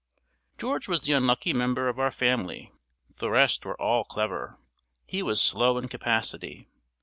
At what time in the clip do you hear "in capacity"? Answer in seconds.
5.77-6.67